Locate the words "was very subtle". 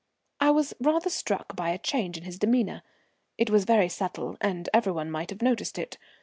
3.51-4.35